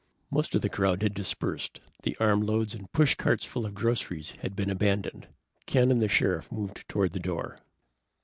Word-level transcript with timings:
Most 0.31 0.55
of 0.55 0.61
the 0.63 0.67
crowd 0.69 1.03
had 1.03 1.13
dispersed. 1.13 1.79
The 2.01 2.17
armloads 2.19 2.73
and 2.73 2.91
pushcarts 2.91 3.45
full 3.45 3.67
of 3.67 3.75
groceries 3.75 4.31
had 4.41 4.55
been 4.55 4.71
abandoned. 4.71 5.27
Ken 5.67 5.91
and 5.91 6.01
the 6.01 6.07
Sheriff 6.07 6.51
moved 6.51 6.87
toward 6.89 7.13
the 7.13 7.19
door. 7.19 7.59